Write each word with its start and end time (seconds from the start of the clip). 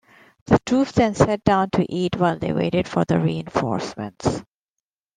The 0.47 0.57
troops 0.65 0.93
then 0.93 1.13
sat 1.13 1.43
down 1.43 1.69
to 1.73 1.85
eat 1.87 2.15
while 2.15 2.39
they 2.39 2.53
waited 2.53 2.87
for 2.87 3.05
the 3.05 3.19
reinforcements. 3.19 4.41